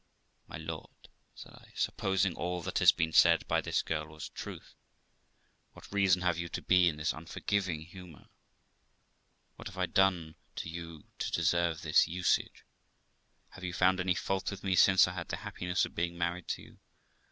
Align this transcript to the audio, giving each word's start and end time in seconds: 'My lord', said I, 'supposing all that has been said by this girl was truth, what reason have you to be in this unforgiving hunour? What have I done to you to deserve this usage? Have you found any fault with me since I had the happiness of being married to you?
'My 0.47 0.57
lord', 0.57 1.09
said 1.35 1.53
I, 1.53 1.73
'supposing 1.75 2.33
all 2.33 2.63
that 2.63 2.79
has 2.79 2.91
been 2.91 3.13
said 3.13 3.47
by 3.47 3.61
this 3.61 3.83
girl 3.83 4.07
was 4.07 4.29
truth, 4.29 4.73
what 5.73 5.91
reason 5.93 6.23
have 6.23 6.39
you 6.39 6.49
to 6.49 6.61
be 6.63 6.89
in 6.89 6.97
this 6.97 7.13
unforgiving 7.13 7.85
hunour? 7.85 8.29
What 9.57 9.67
have 9.67 9.77
I 9.77 9.85
done 9.85 10.37
to 10.55 10.69
you 10.69 11.03
to 11.19 11.31
deserve 11.31 11.83
this 11.83 12.07
usage? 12.07 12.65
Have 13.49 13.63
you 13.63 13.73
found 13.73 13.99
any 13.99 14.15
fault 14.15 14.49
with 14.49 14.63
me 14.63 14.73
since 14.73 15.07
I 15.07 15.13
had 15.13 15.27
the 15.27 15.35
happiness 15.45 15.85
of 15.85 15.93
being 15.93 16.17
married 16.17 16.47
to 16.47 16.63
you? 16.63 16.79